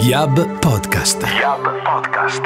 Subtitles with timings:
[0.00, 1.22] Yab Podcast.
[1.38, 2.40] Yab Podcast.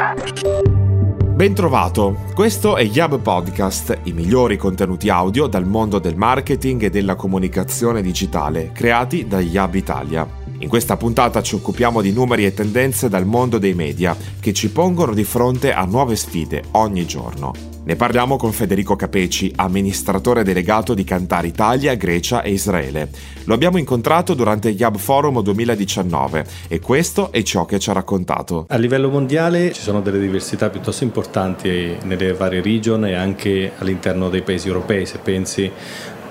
[1.32, 7.14] Bentrovato, questo è Yab Podcast, i migliori contenuti audio dal mondo del marketing e della
[7.14, 10.43] comunicazione digitale, creati da Yab Italia.
[10.58, 14.70] In questa puntata ci occupiamo di numeri e tendenze dal mondo dei media che ci
[14.70, 17.52] pongono di fronte a nuove sfide ogni giorno.
[17.86, 23.10] Ne parliamo con Federico Capeci, amministratore delegato di Cantare Italia, Grecia e Israele.
[23.44, 27.92] Lo abbiamo incontrato durante il Yab Forum 2019 e questo è ciò che ci ha
[27.92, 28.64] raccontato.
[28.68, 34.30] A livello mondiale ci sono delle diversità piuttosto importanti nelle varie region e anche all'interno
[34.30, 35.04] dei paesi europei.
[35.04, 35.70] Se pensi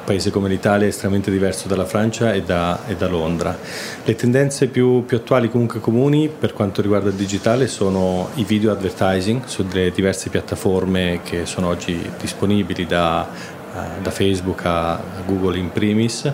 [0.03, 3.57] paese come l'Italia è estremamente diverso dalla Francia e da, e da Londra.
[4.03, 8.71] Le tendenze più, più, attuali comunque comuni per quanto riguarda il digitale sono i video
[8.71, 15.71] advertising sulle diverse piattaforme che sono oggi disponibili da, eh, da Facebook a Google in
[15.71, 16.31] primis,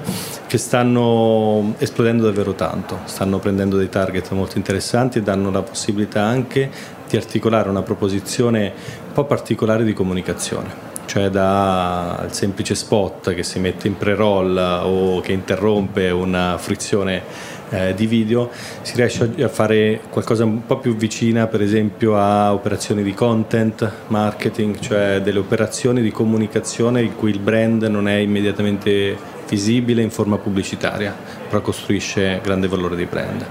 [0.47, 6.23] che stanno esplodendo davvero tanto, stanno prendendo dei target molto interessanti e danno la possibilità
[6.23, 6.69] anche
[7.07, 8.73] di articolare una proposizione
[9.07, 15.19] un po' particolare di comunicazione cioè dal semplice spot che si mette in pre-roll o
[15.21, 17.23] che interrompe una frizione
[17.69, 18.49] eh, di video,
[18.81, 23.91] si riesce a fare qualcosa un po' più vicina per esempio a operazioni di content
[24.07, 30.11] marketing, cioè delle operazioni di comunicazione in cui il brand non è immediatamente visibile in
[30.11, 31.15] forma pubblicitaria,
[31.47, 33.45] però costruisce grande valore di brand.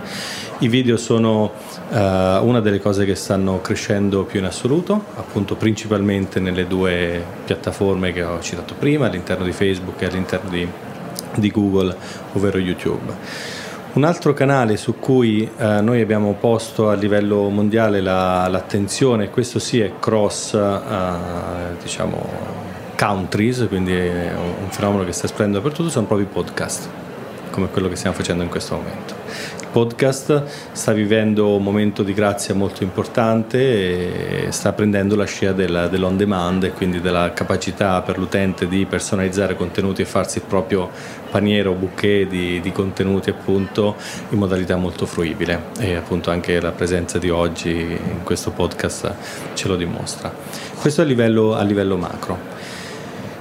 [0.61, 1.53] I video sono
[1.89, 8.13] uh, una delle cose che stanno crescendo più in assoluto, appunto principalmente nelle due piattaforme
[8.13, 10.67] che ho citato prima, all'interno di Facebook e all'interno di,
[11.37, 11.97] di Google,
[12.33, 13.15] ovvero YouTube.
[13.95, 19.59] Un altro canale su cui eh, noi abbiamo posto a livello mondiale la, l'attenzione, questo
[19.59, 22.29] sì è cross eh, diciamo,
[22.97, 26.89] countries, quindi è un fenomeno che sta esplodendo dappertutto, sono proprio i podcast,
[27.51, 32.53] come quello che stiamo facendo in questo momento podcast sta vivendo un momento di grazia
[32.53, 38.19] molto importante e sta prendendo la scia del, dell'on demand e quindi della capacità per
[38.19, 40.91] l'utente di personalizzare contenuti e farsi il proprio
[41.31, 43.95] paniere o bouquet di, di contenuti appunto
[44.31, 49.15] in modalità molto fruibile e appunto anche la presenza di oggi in questo podcast
[49.55, 50.35] ce lo dimostra.
[50.77, 52.58] Questo a livello, a livello macro.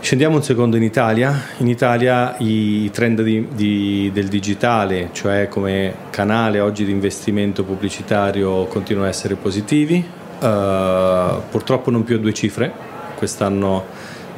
[0.07, 1.37] Scendiamo un secondo in Italia.
[1.57, 8.67] In Italia i trend di, di, del digitale, cioè come canale oggi di investimento pubblicitario,
[8.67, 9.97] continuano a essere positivi.
[9.97, 12.71] Uh, purtroppo non più a due cifre.
[13.17, 13.83] Quest'anno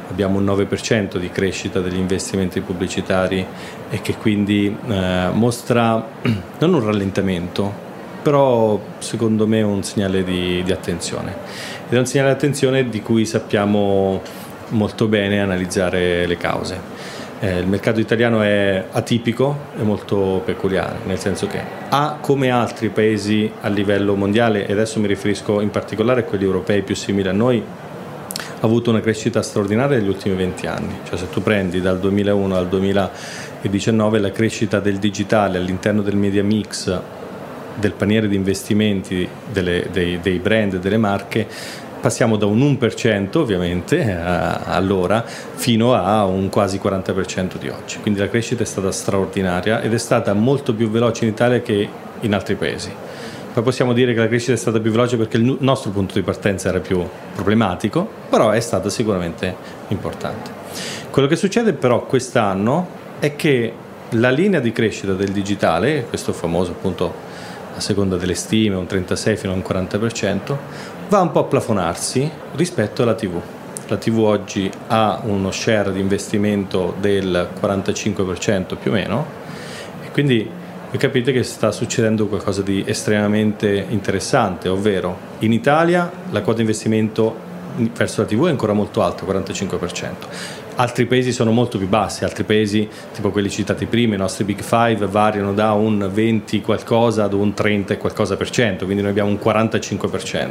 [0.08, 3.46] abbiamo un 9% di crescita degli investimenti pubblicitari
[3.90, 6.04] e che quindi uh, mostra
[6.58, 7.72] non un rallentamento,
[8.22, 11.32] però secondo me un segnale di, di attenzione.
[11.88, 17.08] Ed è un segnale di attenzione di cui sappiamo molto bene analizzare le cause.
[17.42, 22.90] Eh, il mercato italiano è atipico e molto peculiare, nel senso che ha come altri
[22.90, 27.28] paesi a livello mondiale, e adesso mi riferisco in particolare a quelli europei più simili
[27.28, 30.98] a noi, ha avuto una crescita straordinaria negli ultimi 20 anni.
[31.04, 36.44] Cioè se tu prendi dal 2001 al 2019 la crescita del digitale all'interno del media
[36.44, 37.00] mix
[37.76, 41.46] del paniere di investimenti delle, dei, dei brand e delle marche
[42.00, 47.98] passiamo da un 1% ovviamente eh, allora fino a un quasi 40% di oggi.
[48.00, 51.88] Quindi la crescita è stata straordinaria ed è stata molto più veloce in Italia che
[52.20, 52.90] in altri paesi.
[53.52, 56.22] Poi possiamo dire che la crescita è stata più veloce perché il nostro punto di
[56.22, 59.54] partenza era più problematico, però è stata sicuramente
[59.88, 60.50] importante.
[61.10, 63.72] Quello che succede però quest'anno è che
[64.10, 67.12] la linea di crescita del digitale, questo famoso appunto
[67.76, 70.56] a seconda delle stime, un 36 fino a un 40%,
[71.10, 73.40] va un po' a plafonarsi rispetto alla TV.
[73.88, 79.26] La TV oggi ha uno share di investimento del 45% più o meno
[80.04, 80.48] e quindi
[80.96, 87.34] capite che sta succedendo qualcosa di estremamente interessante, ovvero in Italia la quota di investimento
[87.92, 90.12] verso la TV è ancora molto alta, 45%.
[90.80, 94.62] Altri paesi sono molto più bassi, altri paesi, tipo quelli citati prima, i nostri Big
[94.62, 99.28] Five, variano da un 20 qualcosa ad un 30 qualcosa per cento, quindi noi abbiamo
[99.28, 100.48] un 45%.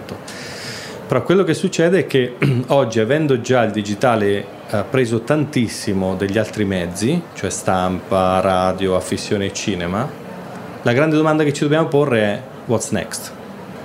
[1.07, 2.35] Però quello che succede è che
[2.67, 9.45] oggi, avendo già il digitale eh, preso tantissimo degli altri mezzi, cioè stampa, radio, affissione
[9.45, 10.07] e cinema,
[10.83, 13.31] la grande domanda che ci dobbiamo porre è what's next?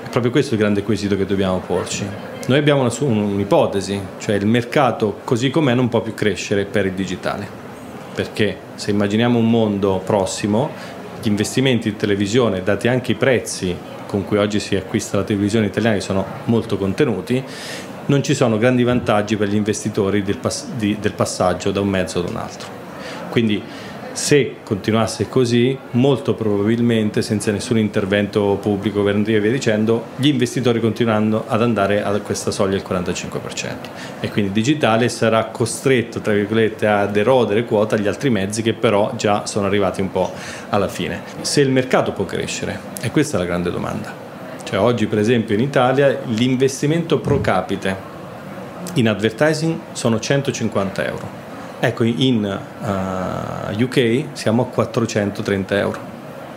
[0.05, 4.47] È proprio questo il grande quesito che dobbiamo porci noi abbiamo una, un'ipotesi, cioè il
[4.47, 7.47] mercato così com'è non può più crescere per il digitale,
[8.15, 10.71] perché se immaginiamo un mondo prossimo,
[11.23, 13.75] gli investimenti in televisione, dati anche i prezzi
[14.07, 17.43] con cui oggi si acquista la televisione italiana, sono molto contenuti,
[18.07, 21.89] non ci sono grandi vantaggi per gli investitori del, pass- di, del passaggio da un
[21.89, 22.69] mezzo ad un altro.
[23.31, 23.63] Quindi
[24.15, 30.79] Se continuasse così, molto probabilmente, senza nessun intervento pubblico, governativo e via dicendo, gli investitori
[30.79, 33.75] continueranno ad andare a questa soglia del 45%.
[34.21, 38.73] E quindi il digitale sarà costretto, tra virgolette, ad erodere quota agli altri mezzi che
[38.73, 40.31] però già sono arrivati un po'
[40.69, 41.21] alla fine.
[41.41, 44.13] Se il mercato può crescere, e questa è la grande domanda.
[44.63, 48.13] Cioè oggi per esempio in Italia l'investimento pro capite
[48.95, 51.44] in advertising sono 150 euro
[51.81, 52.45] Ecco, in
[52.81, 56.01] uh, eh, UK siamo a 430 euro,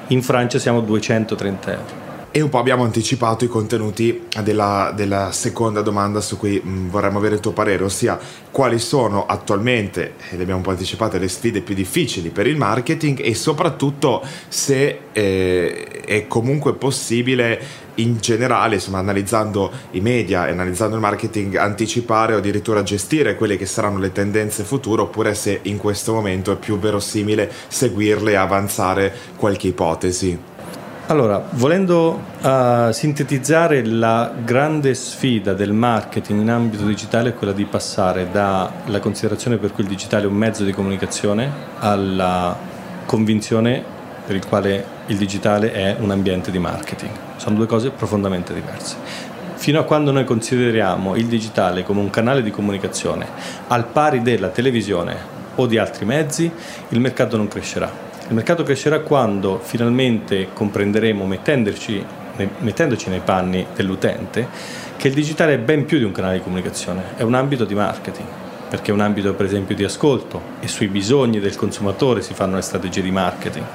[0.08, 2.07] in Francia siamo a 230 euro.
[2.38, 6.90] E un po' abbiamo anticipato i contenuti della, della seconda domanda su cui mh, mm,
[6.90, 8.20] vorremmo avere il tuo parere, ossia
[8.52, 13.22] quali sono attualmente, le abbiamo un po' anticipate, le sfide più difficili per il marketing
[13.24, 17.60] e soprattutto se eh, è comunque possibile
[17.96, 23.58] in generale, insomma, analizzando i media e analizzando il marketing, anticipare o addirittura gestire quelle
[23.58, 28.36] che saranno le tendenze future, oppure se in questo momento è più verosimile seguirle e
[28.36, 30.57] avanzare qualche ipotesi.
[31.10, 37.64] Allora, volendo uh, sintetizzare la grande sfida del marketing in ambito digitale è quella di
[37.64, 41.50] passare dalla considerazione per cui il digitale è un mezzo di comunicazione
[41.80, 42.54] alla
[43.06, 43.82] convinzione
[44.26, 47.12] per il quale il digitale è un ambiente di marketing.
[47.38, 48.98] Sono due cose profondamente diverse.
[49.56, 53.26] Fino a quando noi consideriamo il digitale come un canale di comunicazione
[53.70, 55.16] al pari della televisione
[55.56, 56.52] o di altri mezzi,
[56.90, 62.04] il mercato non crescerà il mercato crescerà quando finalmente comprenderemo, mettendoci,
[62.36, 64.48] nei panni dell'utente,
[64.98, 67.74] che il digitale è ben più di un canale di comunicazione, è un ambito di
[67.74, 68.28] marketing
[68.70, 72.56] perché è un ambito per esempio di ascolto e sui bisogni del consumatore si fanno
[72.56, 73.66] le strategie di marketing.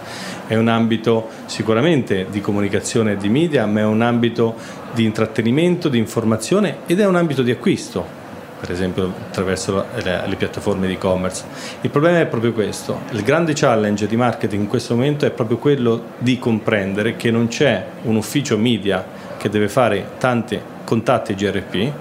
[0.46, 4.54] È un ambito sicuramente di comunicazione e di media, ma è un ambito
[4.92, 8.20] di intrattenimento, di informazione ed è un ambito di acquisto
[8.62, 11.42] per esempio attraverso le, le piattaforme di e-commerce.
[11.80, 15.58] Il problema è proprio questo, il grande challenge di marketing in questo momento è proprio
[15.58, 19.04] quello di comprendere che non c'è un ufficio media
[19.36, 21.92] che deve fare tanti contatti GRP,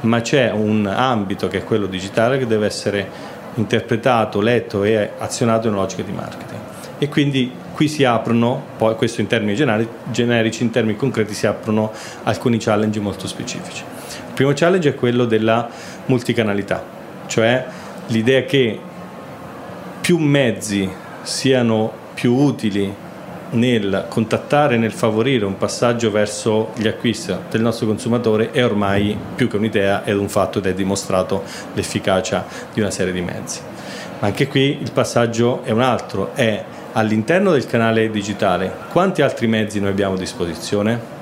[0.00, 3.08] ma c'è un ambito che è quello digitale che deve essere
[3.54, 6.60] interpretato, letto e azionato in una logica di marketing.
[6.98, 9.56] E quindi qui si aprono, poi questo in termini
[10.10, 11.90] generici, in termini concreti si aprono
[12.24, 13.82] alcuni challenge molto specifici.
[14.34, 15.68] Il primo challenge è quello della
[16.06, 16.84] multicanalità,
[17.26, 17.64] cioè
[18.08, 18.76] l'idea che
[20.00, 20.90] più mezzi
[21.22, 22.92] siano più utili
[23.50, 29.46] nel contattare, nel favorire un passaggio verso gli acquisti del nostro consumatore è ormai più
[29.46, 31.44] che un'idea, è un fatto ed è dimostrato
[31.74, 33.60] l'efficacia di una serie di mezzi.
[34.18, 36.60] Ma anche qui il passaggio è un altro, è
[36.94, 41.13] all'interno del canale digitale quanti altri mezzi noi abbiamo a disposizione?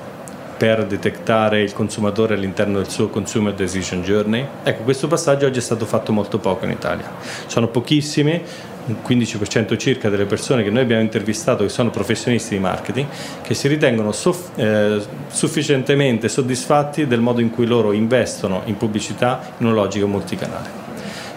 [0.63, 4.47] Per detectare il consumatore all'interno del suo consumer decision journey?
[4.63, 7.11] Ecco, questo passaggio oggi è stato fatto molto poco in Italia.
[7.47, 8.41] Sono pochissimi,
[8.85, 13.07] un 15% circa delle persone che noi abbiamo intervistato che sono professionisti di marketing
[13.41, 19.41] che si ritengono soff- eh, sufficientemente soddisfatti del modo in cui loro investono in pubblicità
[19.57, 20.69] in una logica multicanale.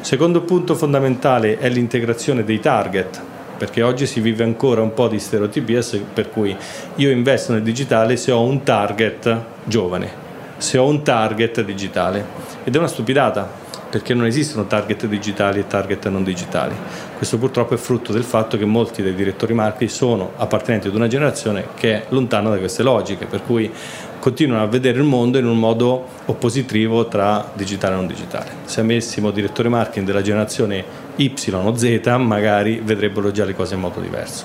[0.03, 3.21] Secondo punto fondamentale è l'integrazione dei target
[3.57, 5.83] perché oggi si vive ancora un po' di stereotipia
[6.13, 6.57] per cui
[6.97, 10.11] io investo nel digitale se ho un target giovane,
[10.59, 12.25] se ho un target digitale.
[12.65, 16.75] Ed è una stupidata perché non esistono target digitali e target non digitali.
[17.17, 21.07] Questo purtroppo è frutto del fatto che molti dei direttori marketing sono appartenenti ad una
[21.07, 23.71] generazione che è lontana da queste logiche, per cui
[24.19, 28.51] continuano a vedere il mondo in un modo oppositivo tra digitale e non digitale.
[28.65, 30.85] Se avessimo direttori marketing della generazione
[31.17, 34.45] Y o Z, magari vedrebbero già le cose in modo diverso.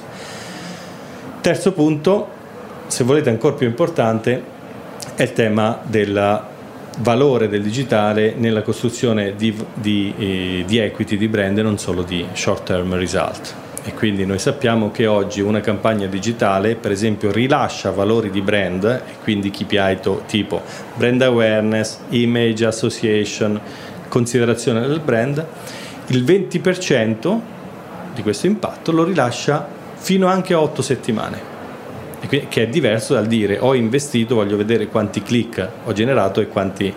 [1.41, 2.27] Terzo punto,
[2.85, 4.43] se volete ancora più importante,
[5.15, 6.49] è il tema del
[6.99, 12.03] valore del digitale nella costruzione di, di, eh, di equity, di brand e non solo
[12.03, 13.55] di short term result.
[13.83, 19.01] E quindi noi sappiamo che oggi una campagna digitale per esempio rilascia valori di brand
[19.23, 20.61] quindi KPI to, tipo
[20.95, 23.59] brand awareness, image association,
[24.07, 25.43] considerazione del brand,
[26.07, 27.39] il 20%
[28.13, 31.50] di questo impatto lo rilascia fino anche a 8 settimane
[32.47, 36.93] che è diverso dal dire ho investito, voglio vedere quanti click ho generato e quanti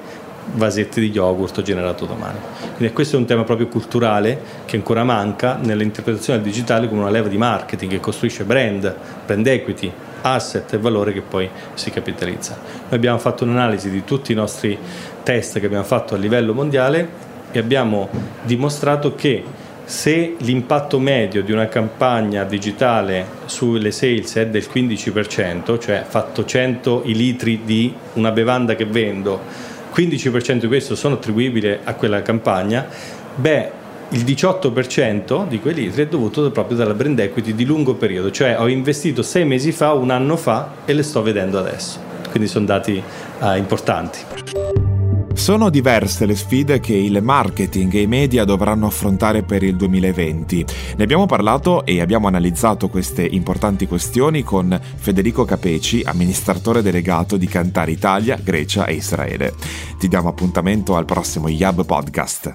[0.52, 2.38] vasetti di yogurt generato domani.
[2.76, 7.10] Quindi questo è un tema proprio culturale che ancora manca nell'interpretazione del digitale come una
[7.10, 8.94] leva di marketing che costruisce brand,
[9.26, 9.90] brand equity,
[10.22, 12.56] asset e valore che poi si capitalizza.
[12.60, 14.78] Noi abbiamo fatto un'analisi di tutti i nostri
[15.22, 18.08] test che abbiamo fatto a livello mondiale e abbiamo
[18.42, 19.42] dimostrato che
[19.84, 27.02] se l'impatto medio di una campagna digitale sulle sales è del 15%, cioè fatto 100
[27.04, 29.40] i litri di una bevanda che vendo,
[29.94, 32.86] 15% di questo sono attribuibili a quella campagna,
[33.34, 38.30] beh, il 18% di quei litri è dovuto proprio dalla brand equity di lungo periodo,
[38.30, 41.98] cioè ho investito sei mesi fa, un anno fa e le sto vedendo adesso.
[42.30, 43.02] Quindi sono dati
[43.40, 44.63] uh, importanti.
[45.34, 50.64] Sono diverse le sfide che il marketing e i media dovranno affrontare per il 2020.
[50.96, 57.46] Ne abbiamo parlato e abbiamo analizzato queste importanti questioni con Federico Capeci, amministratore delegato di
[57.46, 59.54] Cantare Italia, Grecia e Israele.
[59.98, 62.50] Ti diamo appuntamento al prossimo Yab Podcast.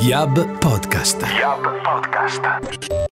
[0.00, 1.22] Yab Podcast.
[1.22, 3.12] Yab Podcast.